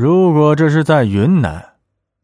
[0.00, 1.74] 如果这是在云南，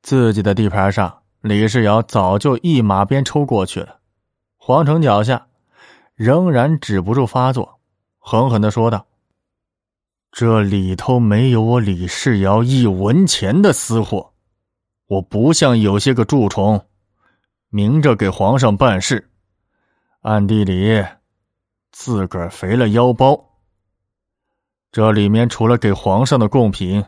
[0.01, 3.99] 自己的地盘上，李世尧早就一马鞭抽过去了。
[4.57, 5.49] 皇城脚下，
[6.15, 7.81] 仍然止不住发作，
[8.21, 9.05] 狠狠的说道
[10.31, 14.33] ：“这里头没有我李世尧一文钱的私货，
[15.09, 16.81] 我不像有些个蛀虫，
[17.71, 19.29] 明着给皇上办事，
[20.21, 21.05] 暗地里
[21.91, 23.57] 自个儿肥了腰包。
[24.93, 27.05] 这里面除了给皇上的贡品，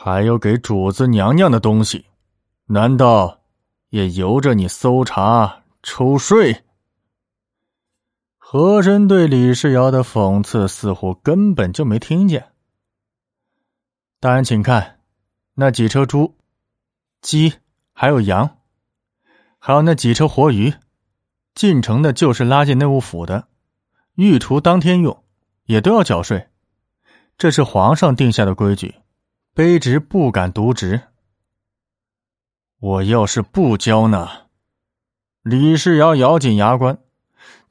[0.00, 2.06] 还有给主子娘娘的东西，
[2.66, 3.40] 难道
[3.88, 6.64] 也由着你搜查抽税？”
[8.38, 12.52] 和珅对李世尧的讽刺似乎根本就没听见。
[14.20, 15.00] 大人，请看，
[15.54, 16.36] 那几车猪、
[17.20, 17.54] 鸡，
[17.92, 18.58] 还有羊，
[19.58, 20.74] 还有那几车活鱼，
[21.56, 23.48] 进城的就是拉进内务府的，
[24.14, 25.24] 御厨当天用，
[25.64, 26.46] 也都要缴税。
[27.36, 28.94] 这是皇上定下的规矩，
[29.58, 31.00] 卑职不敢渎职。
[32.78, 34.28] 我要是不交呢？
[35.42, 36.96] 李世尧咬紧牙关。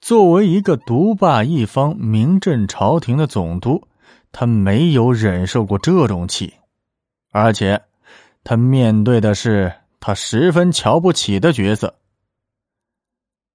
[0.01, 3.87] 作为一个独霸一方、名震朝廷的总督，
[4.33, 6.55] 他没有忍受过这种气，
[7.31, 7.81] 而且
[8.43, 11.95] 他面对的是他十分瞧不起的角色。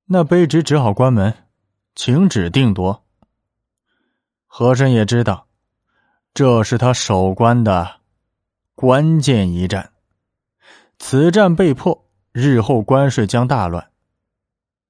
[0.07, 1.35] 那卑职只好关门，
[1.95, 3.05] 请旨定夺。
[4.47, 5.47] 和珅也知道，
[6.33, 8.01] 这是他守关的
[8.75, 9.93] 关键一战，
[10.99, 13.91] 此战被破，日后关税将大乱。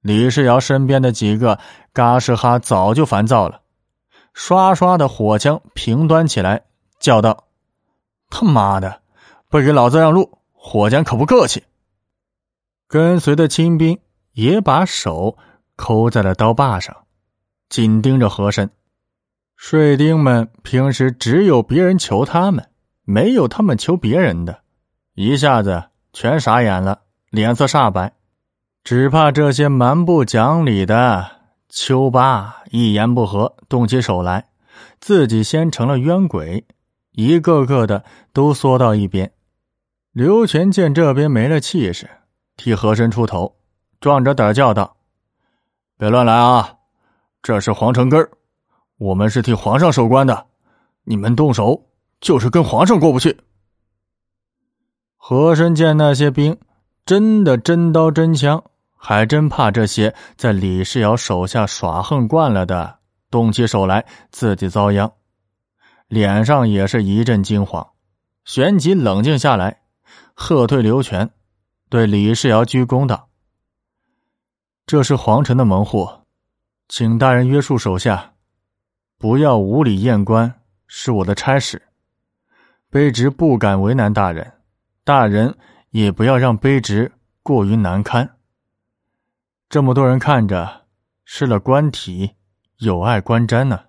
[0.01, 1.59] 李世尧身边的几个
[1.91, 3.61] 嘎什哈早就烦躁了，
[4.33, 6.63] 刷刷的火枪平端起来，
[6.99, 7.45] 叫道
[8.29, 9.01] ：“他妈的，
[9.49, 10.39] 不给老子让路！
[10.51, 11.63] 火枪可不客气。”
[12.87, 13.99] 跟随的亲兵
[14.31, 15.37] 也把手
[15.75, 17.05] 扣在了刀把上，
[17.69, 18.69] 紧盯着和珅。
[19.55, 22.69] 税丁们平时只有别人求他们，
[23.03, 24.61] 没有他们求别人的，
[25.13, 28.13] 一下子全傻眼了，脸色煞白。
[28.83, 31.25] 只怕这些蛮不讲理的
[31.69, 34.45] 丘八一言不合动起手来，
[34.99, 36.65] 自己先成了冤鬼，
[37.11, 38.03] 一个个的
[38.33, 39.31] 都缩到一边。
[40.11, 42.09] 刘全见这边没了气势，
[42.55, 43.55] 替和珅出头，
[43.99, 44.97] 壮着胆叫道
[45.97, 46.75] ：“别乱来啊！
[47.41, 48.29] 这是皇城根儿，
[48.97, 50.45] 我们是替皇上守关的，
[51.03, 51.85] 你们动手
[52.23, 53.37] 就是跟皇上过不去。”
[55.15, 56.57] 和珅见那些兵
[57.05, 58.63] 真的真刀真枪。
[59.05, 65.11] 还真怕这些在李世尧手下耍横惯了的动起手来，自己遭殃，
[66.07, 67.85] 脸上也是一阵惊慌，
[68.45, 69.81] 旋即冷静下来，
[70.33, 71.29] 喝退刘全，
[71.89, 73.27] 对李世尧鞠躬道
[74.87, 76.07] ：“这是皇城的门户，
[76.87, 78.35] 请大人约束手下，
[79.17, 81.81] 不要无礼验官，是我的差事。
[82.93, 84.53] 卑职不敢为难大人，
[85.03, 85.57] 大人
[85.89, 87.11] 也不要让卑职
[87.41, 88.37] 过于难堪。”
[89.67, 90.85] 这么多人看着，
[91.25, 92.35] 失了官体，
[92.77, 93.85] 有碍观瞻呢。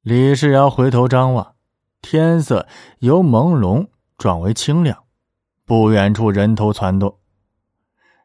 [0.00, 1.54] 李世尧回头张望，
[2.00, 2.66] 天色
[3.00, 3.86] 由朦胧
[4.16, 5.04] 转为清亮，
[5.66, 7.18] 不远处人头攒动。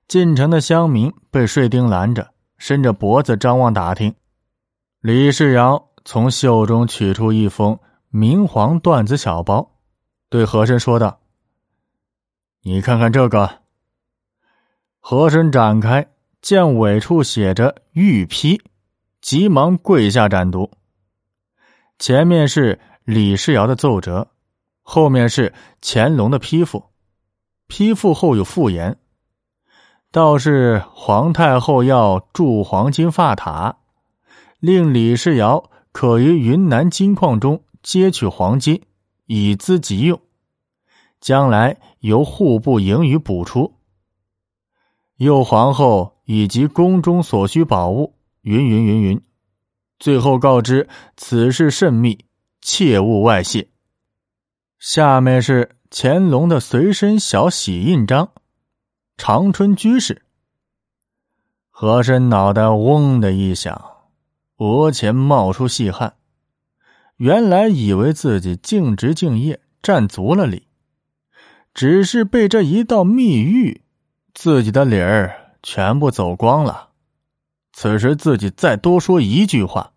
[0.08, 4.16] 进城的乡民被税丁拦着，伸着脖子张望打听。
[5.02, 7.78] 李世尧从袖中取出一封
[8.14, 9.72] 明黄缎子小包，
[10.28, 11.22] 对和珅说道
[12.62, 13.60] ：“你看看这个。”
[15.00, 16.06] 和珅展开，
[16.42, 18.62] 见尾处写着“御批”，
[19.22, 20.70] 急忙跪下展读。
[22.00, 24.28] 前面是李世尧的奏折，
[24.82, 26.84] 后面是乾隆的批复。
[27.68, 28.98] 批复后有附言，
[30.12, 33.78] 倒是皇太后要铸黄金发塔，
[34.60, 38.82] 令李世尧可于云南金矿中接取黄金，
[39.26, 40.20] 以资急用，
[41.20, 43.74] 将来由户部盈余补出。
[45.18, 49.22] 右皇后以及宫中所需宝物，云云云云。
[50.00, 52.26] 最后告知此事甚密，
[52.60, 53.70] 切勿外泄。
[54.80, 58.32] 下面是乾隆的随身小玺印章，
[59.16, 60.24] 长春居士。
[61.70, 63.80] 和珅脑袋嗡的一响，
[64.58, 66.16] 额前冒出细汗。
[67.22, 70.66] 原来以为自己尽职敬业，占足了理，
[71.72, 73.82] 只是被这一道密谕。
[74.34, 76.90] 自己的理儿全部走光了，
[77.74, 79.92] 此时自己再多说一句话，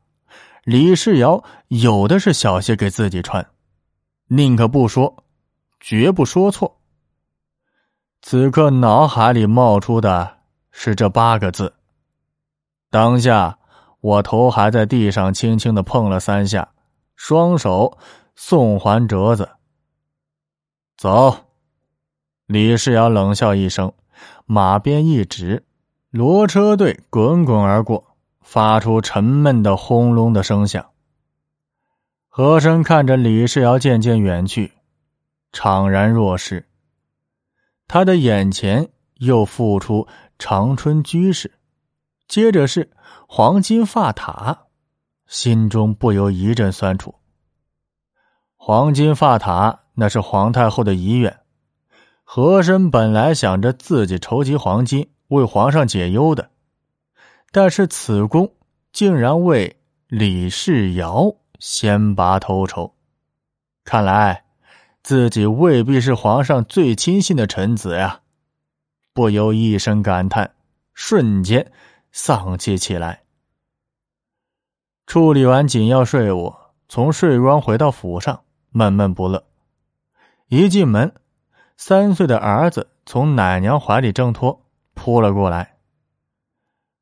[0.65, 3.47] 李世尧有的是小鞋给自己穿，
[4.27, 5.25] 宁可不说，
[5.81, 6.79] 绝不说错。
[8.21, 10.41] 此刻脑海里冒出的
[10.73, 11.73] 是这八个字。
[12.91, 13.59] 当下
[14.03, 16.69] 我头还在地上轻轻的碰了三下，
[17.17, 17.99] 双手
[18.35, 19.49] 送还折子，
[20.97, 21.37] 走。
[22.47, 23.93] 李世尧冷笑一声，
[24.45, 25.65] 马鞭一指，
[26.13, 30.91] 骡车队滚滚而过，发出沉闷的轰隆的声响。
[32.29, 34.73] 和珅看着李世尧渐渐远去，
[35.53, 36.69] 怅然若失。
[37.87, 40.07] 他的眼前又复出
[40.39, 41.53] 长春居士，
[42.27, 42.91] 接着是
[43.29, 44.67] 黄金发塔，
[45.27, 47.15] 心中不由一阵酸楚。
[48.57, 51.41] 黄金发塔那是皇太后的遗愿，
[52.23, 56.51] 和珅本来想着自己筹集黄金为皇上解忧的，
[57.53, 58.53] 但是此功
[58.93, 59.77] 竟然为
[60.09, 61.35] 李世尧。
[61.61, 62.93] 先拔头筹，
[63.85, 64.45] 看来
[65.03, 68.21] 自己未必是皇上最亲信的臣子呀！
[69.15, 70.53] 不由一声感叹，
[70.93, 71.73] 瞬间
[72.13, 73.24] 丧气起来。
[75.07, 76.55] 处理完紧要税务，
[76.89, 79.45] 从税关回到府上，闷闷不乐。
[80.49, 81.15] 一进门，
[81.77, 84.65] 三岁的儿子从奶娘怀里挣脱，
[84.95, 85.77] 扑了过来。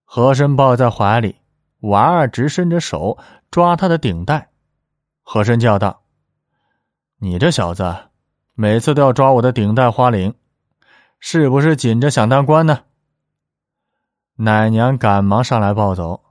[0.04, 1.36] 和珅抱在怀里，
[1.80, 3.18] 娃儿直伸着手
[3.50, 4.50] 抓他的顶带。
[5.22, 6.02] 和珅叫道
[7.18, 7.96] ：“你这小子，
[8.54, 10.34] 每次都要抓我的顶戴花翎，
[11.18, 12.80] 是不是紧着想当官呢？”
[14.36, 16.22] 奶娘赶忙上来抱走：“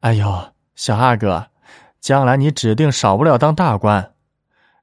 [0.00, 0.52] 哎呦，
[0.82, 1.46] 小阿哥，
[2.00, 4.14] 将来你指定少不了当大官，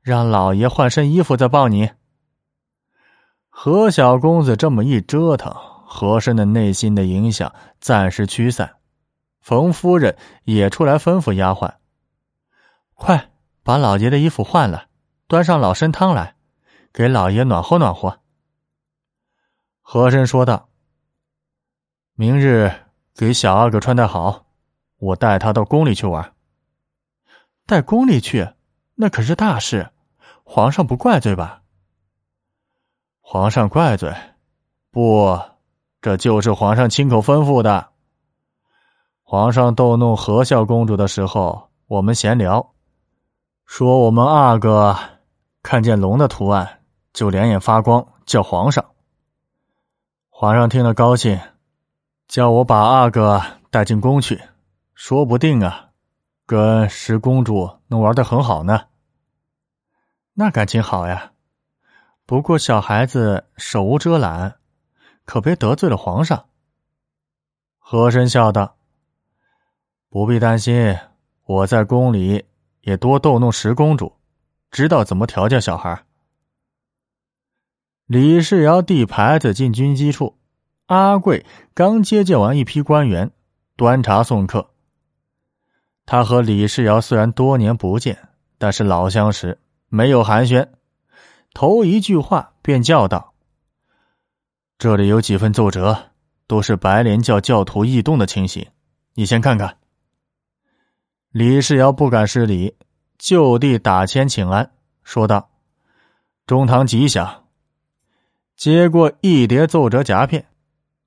[0.02, 1.92] 让老爷换身衣服再抱你。”
[3.52, 5.54] 何小公子这么一折腾，
[5.86, 8.78] 和珅的内心的影响暂时驱散。
[9.42, 10.16] 冯夫人
[10.46, 11.70] 也出来吩咐丫鬟
[12.96, 13.32] ：“快！”
[13.62, 14.86] 把老爷的衣服换了，
[15.28, 16.36] 端上老参汤来，
[16.94, 18.22] 给老爷暖和暖和。
[19.82, 20.70] 和珅说道
[22.16, 22.72] ：“明日
[23.14, 24.46] 给小阿哥穿戴好，
[25.00, 26.34] 我带他到宫里去玩。
[27.66, 28.48] 带宫里去，
[28.96, 29.90] 那可是大事，
[30.44, 31.62] 皇上不怪罪吧？”
[33.22, 34.14] 皇上怪罪？
[34.92, 35.40] 不，
[36.02, 37.90] 这就是皇上亲口吩咐的。
[39.22, 42.74] 皇上逗弄和孝公主的时候，我们闲聊。
[43.68, 44.98] 说我们阿哥
[45.62, 46.82] 看见龙的图案
[47.14, 48.84] 就两眼发光，叫皇上。
[50.30, 51.40] 皇上听了高兴，
[52.28, 54.42] 叫我把阿哥带进宫去，
[55.02, 55.92] 说不定啊，
[56.46, 58.88] 跟十公主能玩的很好呢。
[60.34, 61.32] 那感情好呀，
[62.26, 64.60] 不过小孩子手无遮拦，
[65.24, 66.50] 可别得罪了皇上。
[67.78, 68.76] 和珅笑道
[70.12, 70.98] ：“不必担心，
[71.46, 72.46] 我在宫里。”
[72.84, 74.18] 也多逗弄十公主，
[74.70, 76.04] 知道怎么调教小孩。
[78.06, 80.38] 李世尧递牌子进军机处，
[80.88, 83.32] 阿贵刚接见完一批官员，
[83.78, 84.72] 端茶送客。
[86.12, 88.18] 他和李世尧虽然多年不见，
[88.58, 89.60] 但是老相识，
[89.90, 90.68] 没有寒暄，
[91.54, 93.36] 头一句话便叫道
[94.80, 95.96] ：“这里有几份奏折，
[96.48, 98.66] 都是白莲教教徒异动的情形，
[99.14, 99.78] 你先看看。”
[101.30, 102.76] 李世尧不敢失礼，
[103.20, 104.72] 就地打签请安，
[105.04, 105.52] 说道
[106.48, 107.46] ：“中堂吉祥。”
[108.58, 110.48] 接过一叠奏折夹片，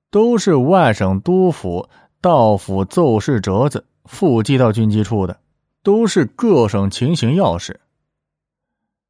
[0.09, 1.89] 都是外省督府、
[2.21, 5.39] 道府奏事折子，附寄到军机处的，
[5.81, 7.79] 都是各省情形要事。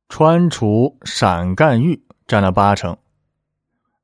[0.09, 2.97] 川楚陕赣豫占了八成，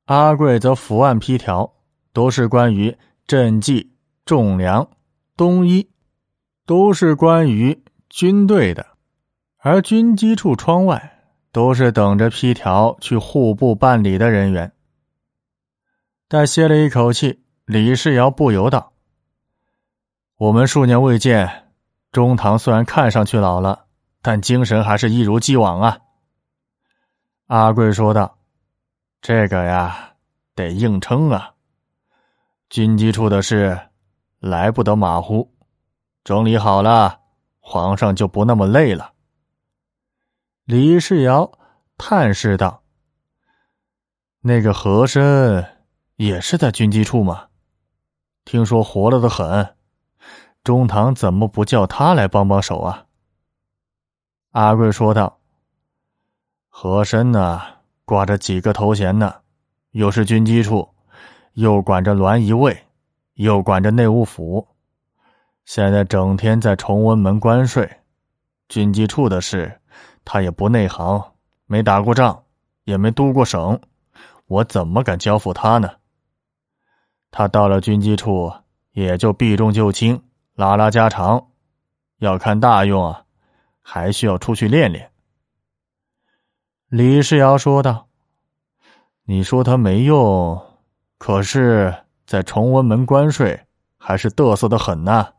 [0.06, 1.72] 阿贵则伏案批条，
[2.12, 3.92] 都是关于赈济、
[4.24, 4.88] 种粮、
[5.36, 5.88] 冬衣。
[6.66, 8.86] 都是关于军队的，
[9.56, 11.18] 而军机处窗外
[11.50, 14.70] 都是等着批条去户部办理的人员。
[16.28, 18.89] 待歇了一口气，李世尧不由道
[20.40, 21.70] ：“我们数年未见，
[22.12, 23.84] 中堂虽然看上去老了，
[24.22, 25.98] 但精神还是一如既往啊。”
[27.48, 28.38] 阿贵说道
[29.20, 30.14] ：“这个呀，
[30.54, 31.50] 得硬撑啊。
[32.70, 33.78] 军机处的事，
[34.38, 35.54] 来不得马虎。”
[36.24, 37.20] 整理好了，
[37.58, 39.12] 皇上就不那么累了。
[40.64, 41.52] 李世尧
[41.98, 42.82] 叹视道
[44.40, 45.66] ：“那个和珅
[46.16, 47.48] 也是在军机处吗？
[48.46, 49.76] 听说活了的很，
[50.62, 53.06] 中堂怎么不叫他来帮帮手啊？”
[54.52, 55.38] 阿贵说道
[56.68, 57.60] ：“和珅呢，
[58.04, 59.36] 挂着几个头衔呢，
[59.92, 60.88] 又是军机处，
[61.52, 62.86] 又管着栾仪卫，
[63.34, 64.66] 又管着内务府。”
[65.66, 67.88] 现在整天在崇文门关税，
[68.68, 69.80] 军机处的事，
[70.24, 71.22] 他也不内行，
[71.66, 72.42] 没打过仗，
[72.82, 73.80] 也没督过省，
[74.46, 75.88] 我怎么敢交付他呢？
[77.30, 78.52] 他到了军机处，
[78.90, 80.20] 也就避重就轻，
[80.60, 81.48] 拉拉家常，
[82.18, 83.24] 要看大用啊，
[83.80, 85.10] 还需要出去练练。
[86.90, 88.08] 李世尧说道
[89.24, 90.62] ：“你说他没用，
[91.16, 93.58] 可是，在崇文门关税
[93.96, 95.32] 还是嘚瑟的很呐，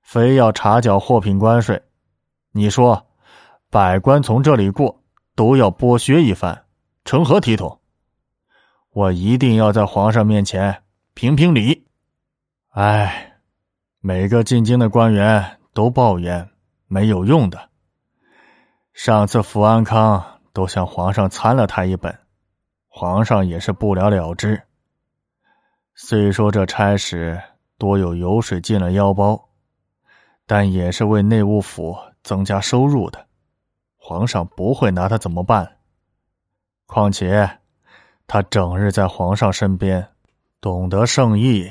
[0.00, 1.82] 非要查缴货品关税。
[2.52, 3.08] 你说，
[3.68, 5.02] 百官从这里过
[5.34, 6.66] 都要剥削一番，
[7.04, 7.80] 成何体统？
[8.90, 10.84] 我一定要在皇上面前
[11.14, 11.88] 评评理。
[12.68, 13.29] 哎，
[14.00, 16.50] 每个进京的官员都抱怨
[16.88, 17.70] 没有用的。
[18.92, 22.18] 上次福安康。”都向皇上参了他一本，
[22.88, 24.60] 皇上也是不了了之。
[25.94, 27.40] 虽说这差使
[27.78, 29.48] 多有油水进了腰包，
[30.46, 33.24] 但也是为内务府增加收入的，
[33.96, 35.76] 皇上不会拿他怎么办。
[36.86, 37.48] 况且
[38.26, 40.08] 他整日在皇上身边，
[40.60, 41.70] 懂得圣意，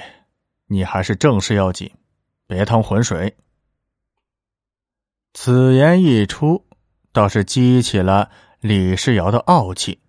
[0.67, 1.91] 你还是正事要紧，
[2.50, 3.38] 别趟浑水。
[5.36, 6.65] 此言一出，
[7.12, 8.32] 倒是激起了。
[8.60, 10.00] 李世尧的傲气。